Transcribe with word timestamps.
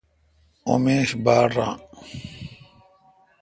اوں 0.65 0.79
میش 0.83 1.09
باڑ 1.25 1.47
ران۔ 1.57 1.77